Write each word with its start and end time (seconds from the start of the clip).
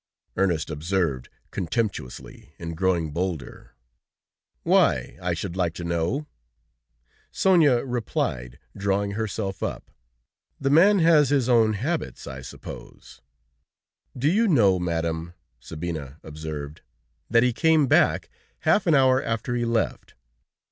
Ernest 0.35 0.71
observed 0.71 1.29
contemptuously, 1.51 2.55
and 2.57 2.75
growing 2.75 3.11
bolder. 3.11 3.75
"Why, 4.63 5.15
I 5.21 5.35
should 5.35 5.55
like 5.55 5.75
to 5.75 5.83
know?" 5.83 6.25
Sonia 7.31 7.85
replied, 7.85 8.57
drawing 8.75 9.11
herself 9.11 9.61
up. 9.61 9.91
"The 10.59 10.71
man 10.71 10.97
has 10.97 11.29
his 11.29 11.47
own 11.47 11.73
habits, 11.73 12.25
I 12.25 12.41
suppose!" 12.41 13.21
"Do 14.17 14.27
you 14.31 14.47
know, 14.47 14.79
Madame," 14.79 15.35
Sabina 15.59 16.17
observed, 16.23 16.81
"that 17.29 17.43
he 17.43 17.53
came 17.53 17.85
back 17.85 18.27
half 18.61 18.87
an 18.87 18.95
hour 18.95 19.21
after 19.21 19.53
he 19.55 19.65
left?" 19.65 20.15